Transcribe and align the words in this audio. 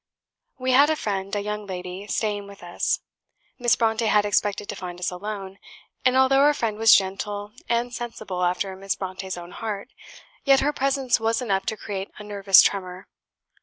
We 0.57 0.71
had 0.71 0.89
a 0.89 0.95
friend, 0.95 1.35
a 1.35 1.43
young 1.43 1.67
lady, 1.67 2.07
staying 2.07 2.47
with 2.47 2.63
us. 2.63 3.01
Miss 3.59 3.75
Brontë 3.75 4.07
had 4.07 4.25
expected 4.25 4.67
to 4.69 4.75
find 4.75 4.99
us 4.99 5.11
alone; 5.11 5.59
and 6.03 6.17
although 6.17 6.39
our 6.41 6.55
friend 6.55 6.75
was 6.79 6.95
gentle 6.95 7.51
and 7.69 7.93
sensible 7.93 8.43
after 8.43 8.75
Miss 8.75 8.95
Brontë's 8.95 9.37
own 9.37 9.51
heart, 9.51 9.89
yet 10.43 10.61
her 10.61 10.73
presence 10.73 11.19
was 11.19 11.39
enough 11.39 11.67
to 11.67 11.77
create 11.77 12.09
a 12.17 12.23
nervous 12.23 12.63
tremour. 12.63 13.09